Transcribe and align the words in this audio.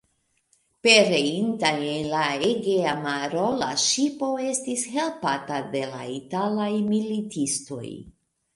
Pereinta 0.85 1.69
en 1.89 2.07
la 2.13 2.21
Egea 2.47 2.95
maro, 3.03 3.45
la 3.65 3.69
ŝipo 3.83 4.31
estis 4.53 4.87
helpata 4.97 5.63
de 5.77 5.85
la 5.93 6.03
italaj 6.17 6.71
militistoj. 6.91 7.87